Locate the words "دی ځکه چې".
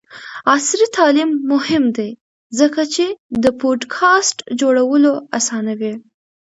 1.97-3.05